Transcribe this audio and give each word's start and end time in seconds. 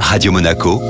Radio 0.00 0.32
Monaco, 0.32 0.80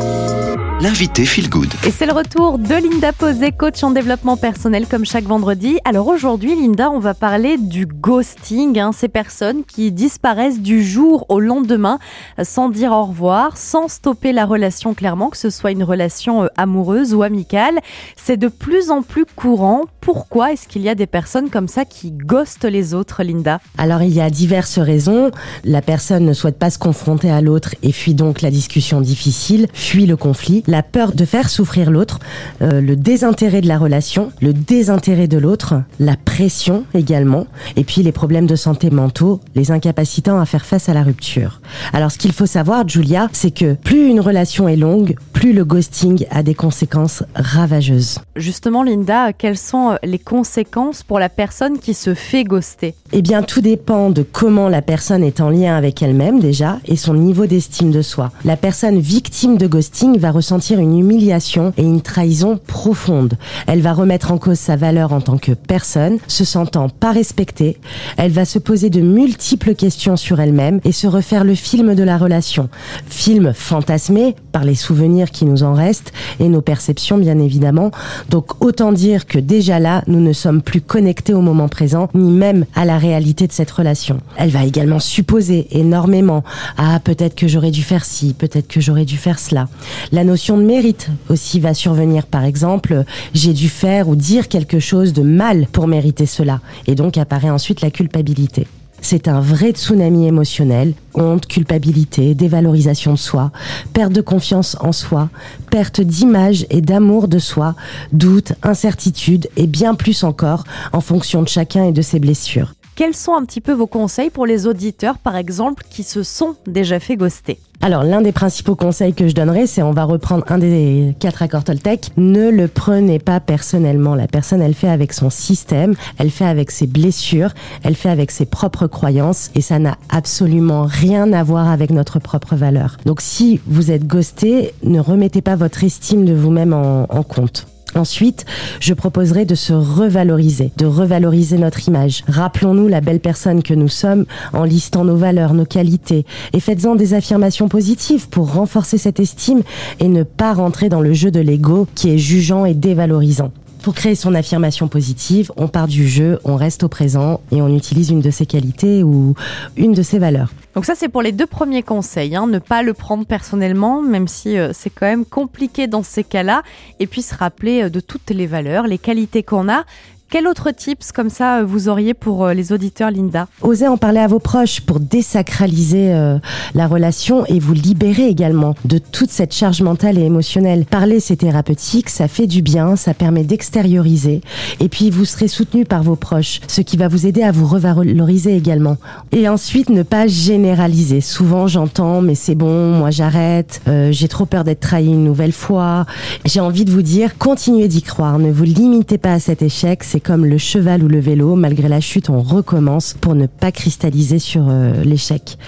l'invité 0.81 1.25
Feel 1.25 1.49
Good. 1.49 1.73
Et 1.87 1.91
c'est 1.91 2.05
le 2.05 2.13
retour 2.13 2.59
de 2.59 2.75
Linda 2.75 3.13
Posé, 3.13 3.51
coach 3.51 3.83
en 3.83 3.93
développement 3.93 4.37
personnel 4.37 4.87
comme 4.87 5.07
chaque 5.07 5.25
vendredi. 5.25 5.79
Alors 5.87 6.07
aujourd'hui, 6.09 6.55
Linda, 6.55 6.91
on 6.91 6.99
va 6.99 7.15
parler 7.15 7.57
du 7.57 7.87
ghosting, 7.87 8.79
hein, 8.79 8.91
ces 8.93 9.09
personnes 9.09 9.65
qui 9.65 9.91
disparaissent 9.91 10.61
du 10.61 10.85
jour 10.85 11.25
au 11.31 11.41
lendemain 11.41 11.99
sans 12.43 12.69
dire 12.69 12.93
au 12.93 13.07
revoir, 13.07 13.57
sans 13.57 13.89
stopper 13.89 14.33
la 14.33 14.45
relation 14.45 14.93
clairement, 14.93 15.31
que 15.31 15.39
ce 15.39 15.49
soit 15.49 15.71
une 15.71 15.83
relation 15.83 16.45
euh, 16.45 16.49
amoureuse 16.57 17.15
ou 17.15 17.23
amicale. 17.23 17.79
C'est 18.17 18.37
de 18.37 18.49
plus 18.49 18.91
en 18.91 19.01
plus 19.03 19.25
courant. 19.25 19.83
Pourquoi 20.01 20.53
est-ce 20.53 20.69
qu'il 20.69 20.83
y 20.83 20.89
a 20.89 20.95
des 20.95 21.07
personnes 21.07 21.49
comme 21.49 21.69
ça 21.69 21.85
qui 21.85 22.13
ghostent 22.13 22.67
les 22.67 22.93
autres, 22.93 23.23
Linda? 23.23 23.61
Alors 23.79 24.03
il 24.03 24.13
y 24.13 24.21
a 24.21 24.29
diverses 24.29 24.79
raisons. 24.79 25.31
La 25.65 25.81
personne 25.81 26.27
ne 26.27 26.35
souhaite 26.35 26.59
pas 26.59 26.71
se 26.71 26.79
confronter 26.79 27.31
à 27.31 27.41
l'autre 27.41 27.75
et 27.83 27.93
fuit 27.93 28.15
donc 28.15 28.43
la 28.43 28.51
discussion 28.51 29.01
difficile, 29.01 29.69
fuit 29.73 30.07
le 30.07 30.17
conflit 30.17 30.65
la 30.67 30.83
peur 30.83 31.13
de 31.13 31.25
faire 31.25 31.49
souffrir 31.49 31.91
l'autre, 31.91 32.19
euh, 32.63 32.81
le 32.81 32.97
désintérêt 32.97 33.61
de 33.61 33.69
la 33.69 33.79
relation, 33.79 34.33
le 34.41 34.53
désintérêt 34.53 35.29
de 35.29 35.39
l'autre, 35.39 35.83
la 36.01 36.17
pression 36.17 36.85
également, 36.95 37.47
et 37.77 37.85
puis 37.85 38.03
les 38.03 38.13
problèmes 38.13 38.47
de 38.47 38.57
santé 38.57 38.91
mentaux, 38.91 39.41
les 39.55 39.71
incapacitant 39.71 40.41
à 40.41 40.47
faire 40.47 40.67
face 40.67 40.89
à 40.89 40.95
la 40.95 41.03
rupture. 41.03 41.61
Alors 41.93 42.11
ce 42.11 42.19
qu'il 42.19 42.33
faut 42.33 42.47
savoir, 42.47 42.89
Julia, 42.89 43.29
c'est 43.33 43.53
que 43.53 43.75
plus 43.75 44.09
une 44.09 44.21
relation 44.21 44.69
est 44.69 44.77
longue, 44.77 45.17
plus 45.33 45.53
le 45.53 45.65
ghosting 45.65 46.27
a 46.31 46.43
des 46.43 46.55
conséquences 46.55 47.23
ravageuses. 47.35 48.19
Justement, 48.35 48.83
Linda, 48.83 49.33
quelles 49.33 49.59
sont 49.59 49.93
euh, 49.93 49.97
les 50.03 50.19
conséquences 50.19 51.03
pour 51.03 51.19
la 51.19 51.29
personne 51.29 51.79
qui 51.79 51.95
se 51.95 52.15
fait 52.15 52.45
ghoster? 52.45 52.95
Eh 53.13 53.23
bien, 53.23 53.43
tout 53.43 53.61
dépend 53.61 54.11
de 54.11 54.23
comment 54.23 54.69
la 54.69 54.83
personne 54.83 55.23
est 55.23 55.41
en 55.41 55.51
lien 55.51 55.77
avec 55.77 56.03
elle-même 56.03 56.41
déjà 56.41 56.79
et 56.87 56.97
son 56.97 57.15
niveau 57.15 57.47
d'estime 57.47 57.91
de 57.91 58.03
soi. 58.03 58.33
La 58.45 58.57
personne 58.57 58.99
victime 58.99 59.57
de 59.57 59.67
ghosting 59.67 60.19
va 60.19 60.31
ressentir 60.31 60.56
une 60.59 60.99
humiliation 60.99 61.73
et 61.77 61.83
une 61.83 62.01
trahison 62.01 62.59
profonde. 62.67 63.35
Elle 63.67 63.81
va 63.81 63.93
remettre 63.93 64.33
en 64.33 64.39
cause 64.39 64.59
sa 64.59 64.77
valeur 64.77 65.13
en 65.13 65.21
tant 65.21 65.39
que 65.39 65.53
personne, 65.53 66.19
se 66.29 66.45
sentant 66.45 66.89
pas 66.89 67.13
respectée. 67.13 67.79
Elle 68.17 68.31
va 68.31 68.45
se 68.45 68.59
poser 68.59 68.91
de 68.91 69.01
multiples 69.01 69.75
questions 69.75 70.17
sur 70.17 70.41
elle-même 70.41 70.81
et 70.85 70.93
se 70.93 71.07
refaire 71.07 71.45
le 71.45 71.55
film 71.55 71.95
de 71.95 72.03
la 72.03 72.19
relation. 72.19 72.69
Film 73.09 73.53
fantasmé 73.55 74.35
par 74.53 74.65
les 74.65 74.75
souvenirs 74.75 75.31
qui 75.31 75.45
nous 75.45 75.63
en 75.63 75.75
restent 75.75 76.13
et 76.41 76.49
nos 76.49 76.63
perceptions 76.63 77.19
bien 77.19 77.39
évidemment. 77.39 77.91
Donc 78.31 78.65
autant 78.65 78.93
dire 78.93 79.27
que 79.27 79.39
déjà 79.39 79.79
là, 79.79 80.03
nous 80.07 80.21
ne 80.21 80.33
sommes 80.33 80.63
plus 80.63 80.81
connectés 80.81 81.35
au 81.35 81.41
moment 81.41 81.69
présent 81.69 82.09
ni 82.15 82.31
même 82.31 82.65
à 82.75 82.85
la 82.85 82.99
réalité 82.99 83.47
de 83.47 83.53
cette 83.53 83.71
relation. 83.71 84.19
Elle 84.37 84.51
va 84.51 84.65
également 84.65 85.01
supposer 85.01 85.67
énormément 85.71 86.43
ah 86.77 87.01
peut-être 87.03 87.35
que 87.35 87.49
j'aurais 87.49 87.71
dû 87.71 87.83
faire 87.83 88.05
ci, 88.05 88.35
peut-être 88.35 88.69
que 88.69 88.81
j'aurais 88.81 89.05
dû 89.05 89.17
faire 89.17 89.39
cela. 89.39 89.69
La 90.13 90.25
notion 90.25 90.46
de 90.55 90.63
mérite 90.63 91.09
aussi 91.29 91.59
va 91.61 91.75
survenir. 91.75 92.27
Par 92.27 92.45
exemple, 92.45 93.05
j'ai 93.35 93.53
dû 93.53 93.69
faire 93.69 94.09
ou 94.09 94.17
dire 94.17 94.49
quelque 94.49 94.79
chose 94.79 95.13
de 95.13 95.23
mal 95.23 95.67
pour 95.73 95.89
mériter 95.89 96.27
cela. 96.27 96.61
Et 96.87 96.95
donc 96.95 97.19
apparaît 97.19 97.51
ensuite 97.51 97.81
la 97.81 97.91
culpabilité. 97.91 98.67
C'est 99.01 99.29
un 99.29 99.41
vrai 99.41 99.71
tsunami 99.71 100.27
émotionnel, 100.27 100.95
honte, 101.15 101.47
culpabilité, 101.47 102.35
dévalorisation 102.35 103.13
de 103.13 103.19
soi, 103.19 103.53
perte 103.93 104.13
de 104.13 104.21
confiance 104.21 104.77
en 104.81 104.93
soi, 104.93 105.29
perte 105.71 106.01
d'image 106.01 106.67
et 106.71 106.81
d'amour 106.81 107.29
de 107.29 107.39
soi, 107.39 107.75
doute, 108.13 108.53
incertitude 108.63 109.49
et 109.57 109.67
bien 109.67 109.95
plus 109.95 110.25
encore 110.25 110.65
en 110.93 111.01
fonction 111.01 111.43
de 111.43 111.49
chacun 111.49 111.85
et 111.85 111.93
de 111.93 112.03
ses 112.03 112.21
blessures. 112.21 112.75
Quels 112.97 113.15
sont 113.15 113.35
un 113.35 113.45
petit 113.45 113.61
peu 113.61 113.73
vos 113.73 113.87
conseils 113.87 114.31
pour 114.31 114.47
les 114.47 114.67
auditeurs, 114.67 115.19
par 115.19 115.37
exemple, 115.37 115.85
qui 115.91 116.03
se 116.03 116.23
sont 116.23 116.57
déjà 116.67 116.99
fait 116.99 117.17
ghoster? 117.17 117.59
Alors, 117.83 118.05
l'un 118.05 118.23
des 118.23 118.33
principaux 118.33 118.75
conseils 118.75 119.13
que 119.13 119.29
je 119.29 119.35
donnerais, 119.35 119.67
c'est 119.67 119.83
on 119.83 119.91
va 119.91 120.05
reprendre 120.05 120.47
un 120.49 120.57
des 120.57 121.15
quatre 121.21 121.43
accords 121.43 121.65
Toltec. 121.65 122.09
Ne 122.17 122.49
le 122.49 122.69
prenez 122.69 123.19
pas 123.19 123.39
personnellement. 123.39 124.15
La 124.15 124.27
personne, 124.27 124.63
elle 124.63 124.73
fait 124.73 124.89
avec 124.89 125.13
son 125.13 125.29
système, 125.29 125.95
elle 126.17 126.31
fait 126.31 126.47
avec 126.47 126.71
ses 126.71 126.87
blessures, 126.87 127.51
elle 127.83 127.97
fait 127.97 128.09
avec 128.09 128.31
ses 128.31 128.47
propres 128.47 128.87
croyances 128.87 129.51
et 129.55 129.61
ça 129.61 129.79
n'a 129.79 129.99
absolument 130.09 130.85
rien 130.85 131.35
à 131.35 131.43
voir 131.43 131.69
avec 131.69 131.91
notre 131.91 132.19
propre 132.19 132.57
valeur. 132.57 132.97
Donc, 133.05 133.21
si 133.21 133.61
vous 133.67 133.91
êtes 133.91 134.07
ghosté, 134.07 134.73
ne 134.83 135.01
remettez 135.01 135.43
pas 135.43 135.55
votre 135.55 135.85
estime 135.85 136.25
de 136.25 136.33
vous-même 136.33 136.73
en, 136.73 137.03
en 137.11 137.23
compte. 137.23 137.67
Ensuite, 137.97 138.45
je 138.81 138.95
proposerai 138.95 139.45
de 139.45 139.55
se 139.55 139.73
revaloriser, 139.73 140.73
de 140.77 140.87
revaloriser 140.87 141.59
notre 141.59 141.89
image. 141.89 142.25
Rappelons-nous 142.29 142.89
la 142.89 143.01
belle 143.01 143.21
personne 143.21 143.63
que 143.63 143.75
nous 143.75 143.89
sommes 143.89 144.27
en 144.53 144.65
listant 144.65 145.05
nos 145.05 145.17
valeurs, 145.17 145.55
nos 145.55 145.65
qualités 145.65 146.27
et 146.53 146.61
faites-en 146.61 146.95
des 146.95 147.15
affirmations 147.15 147.69
positives 147.69 148.29
pour 148.29 148.53
renforcer 148.53 148.99
cette 148.99 149.21
estime 149.21 149.63
et 150.01 150.09
ne 150.09 150.23
pas 150.23 150.53
rentrer 150.53 150.89
dans 150.89 151.01
le 151.01 151.13
jeu 151.13 151.31
de 151.31 151.41
l'ego 151.41 151.87
qui 151.95 152.11
est 152.11 152.19
jugeant 152.19 152.65
et 152.65 152.75
dévalorisant. 152.75 153.53
Pour 153.87 153.95
créer 153.95 154.17
son 154.17 154.35
affirmation 154.35 154.89
positive, 154.89 155.53
on 155.57 155.69
part 155.69 155.87
du 155.87 156.09
jeu, 156.09 156.41
on 156.43 156.57
reste 156.57 156.83
au 156.83 156.89
présent 156.89 157.41
et 157.53 157.63
on 157.63 157.73
utilise 157.73 158.11
une 158.11 158.19
de 158.19 158.33
ses 158.33 158.45
qualités 158.45 159.05
ou 159.05 159.35
une 159.77 159.93
de 159.93 160.03
ses 160.03 160.19
valeurs. 160.19 160.51
Donc 160.75 160.85
ça 160.85 160.97
c'est 160.97 161.09
pour 161.09 161.23
les 161.23 161.31
deux 161.31 161.47
premiers 161.47 161.85
conseils, 161.85 162.35
hein. 162.35 162.49
ne 162.49 162.59
pas 162.59 162.83
le 162.83 162.95
prendre 162.95 163.25
personnellement, 163.25 164.03
même 164.03 164.27
si 164.27 164.59
euh, 164.59 164.73
c'est 164.75 164.91
quand 164.91 165.07
même 165.07 165.25
compliqué 165.25 165.87
dans 165.87 166.03
ces 166.03 166.25
cas-là, 166.25 166.65
et 166.99 167.07
puis 167.07 167.23
se 167.23 167.33
rappeler 167.33 167.85
euh, 167.85 167.89
de 167.89 168.01
toutes 168.01 168.31
les 168.31 168.49
valeurs, 168.49 168.89
les 168.89 168.99
qualités 168.99 169.45
qu'on 169.45 169.69
a, 169.69 169.85
quel 170.29 170.49
autre 170.49 170.73
tips 170.73 171.13
comme 171.13 171.31
ça 171.31 171.61
euh, 171.61 171.65
vous 171.65 171.89
auriez 171.89 172.13
pour 172.13 172.45
euh, 172.45 172.53
les 172.53 172.73
auditeurs, 172.73 173.13
Linda? 173.13 173.47
Osez 173.63 173.87
en 173.87 173.97
parler 173.97 174.19
à 174.19 174.27
vos 174.27 174.41
proches 174.41 174.81
pour 174.81 174.99
désacraliser 174.99 176.13
euh, 176.13 176.39
la 176.75 176.89
relation 176.89 177.47
et 177.47 177.61
vous 177.61 177.75
libérer 177.75 178.27
également 178.27 178.75
de 178.85 178.99
toute 178.99 179.31
cette 179.31 179.55
charge 179.55 179.83
mentale 179.83 180.19
et 180.19 180.23
émotionnelle. 180.23 180.85
Parler, 180.85 181.21
c'est 181.21 181.37
thérapeutique, 181.37 182.11
ça 182.11 182.27
fait 182.27 182.49
du 182.49 182.61
bien, 182.61 182.97
ça 182.97 183.15
permet 183.15 183.45
d'extérioriser 183.45 184.41
et 184.81 184.89
puis 184.89 185.11
vous 185.11 185.25
serez 185.25 185.47
soutenu 185.47 185.85
par 185.85 186.03
vos 186.03 186.17
proches, 186.17 186.61
ce 186.67 186.81
qui 186.81 186.97
va 186.97 187.07
vous 187.07 187.27
aider 187.27 187.45
à 187.45 187.53
vous 187.53 187.67
revaloriser 187.67 188.57
également. 188.57 188.97
Et 189.31 189.49
ensuite, 189.49 189.91
ne 189.91 190.03
pas 190.03 190.27
généraliser. 190.27 191.21
Souvent, 191.21 191.69
j'entends, 191.69 192.21
mais 192.21 192.35
c'est 192.35 192.57
bon, 192.57 192.91
moi 192.93 193.11
j'arrête, 193.11 193.81
j'ai 194.11 194.29
trop 194.29 194.47
peur 194.47 194.65
d'être 194.65 194.81
trahi 194.81 195.07
une 195.07 195.25
nouvelle 195.25 195.53
fois. 195.53 196.05
J'ai 196.45 196.61
envie 196.61 196.85
de 196.85 196.91
vous 196.91 197.03
dire, 197.03 197.39
continuez 197.39 197.87
d'y 197.87 198.03
croire, 198.03 198.39
ne 198.39 198.51
vous 198.51 198.65
limitez 198.65 199.19
pas 199.19 199.35
à 199.35 199.39
cet 199.39 199.63
échec 199.63 200.03
comme 200.21 200.45
le 200.45 200.59
cheval 200.59 201.03
ou 201.03 201.09
le 201.09 201.19
vélo, 201.19 201.55
malgré 201.55 201.89
la 201.89 202.01
chute, 202.01 202.31
on 202.31 202.41
recommence 202.41 203.15
pour 203.21 203.35
ne 203.35 203.47
pas 203.47 203.73
cristalliser 203.73 204.39
sur 204.39 204.67
euh, 204.69 205.03
l'échec. 205.05 205.59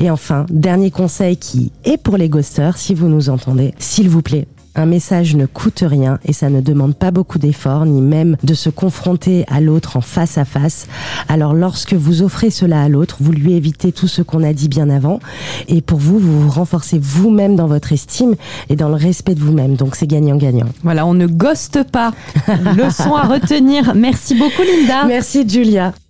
Et 0.00 0.10
enfin, 0.10 0.46
dernier 0.50 0.90
conseil 0.90 1.36
qui 1.36 1.72
est 1.84 1.96
pour 1.96 2.16
les 2.16 2.28
ghosters, 2.28 2.76
si 2.76 2.94
vous 2.94 3.08
nous 3.08 3.28
entendez, 3.30 3.74
s'il 3.78 4.08
vous 4.08 4.22
plaît, 4.22 4.46
un 4.76 4.86
message 4.86 5.34
ne 5.34 5.46
coûte 5.46 5.82
rien 5.86 6.18
et 6.24 6.32
ça 6.32 6.50
ne 6.50 6.60
demande 6.60 6.94
pas 6.94 7.10
beaucoup 7.10 7.38
d'efforts 7.38 7.86
ni 7.86 8.00
même 8.00 8.36
de 8.44 8.54
se 8.54 8.70
confronter 8.70 9.44
à 9.48 9.60
l'autre 9.60 9.96
en 9.96 10.00
face 10.00 10.38
à 10.38 10.44
face. 10.44 10.86
Alors 11.28 11.54
lorsque 11.54 11.94
vous 11.94 12.22
offrez 12.22 12.50
cela 12.50 12.82
à 12.82 12.88
l'autre, 12.88 13.16
vous 13.20 13.32
lui 13.32 13.54
évitez 13.54 13.90
tout 13.92 14.08
ce 14.08 14.22
qu'on 14.22 14.42
a 14.42 14.52
dit 14.52 14.68
bien 14.68 14.90
avant 14.90 15.20
et 15.68 15.80
pour 15.80 15.98
vous, 15.98 16.18
vous 16.18 16.42
vous 16.42 16.50
renforcez 16.50 16.98
vous-même 16.98 17.56
dans 17.56 17.66
votre 17.66 17.92
estime 17.92 18.34
et 18.68 18.76
dans 18.76 18.88
le 18.88 18.94
respect 18.94 19.34
de 19.34 19.40
vous-même. 19.40 19.74
Donc 19.76 19.96
c'est 19.96 20.06
gagnant-gagnant. 20.06 20.68
Voilà, 20.82 21.06
on 21.06 21.14
ne 21.14 21.26
ghoste 21.26 21.82
pas. 21.90 22.12
Leçon 22.76 23.14
à 23.14 23.22
retenir. 23.22 23.94
Merci 23.94 24.34
beaucoup 24.34 24.62
Linda. 24.62 25.06
Merci 25.06 25.48
Julia. 25.48 25.92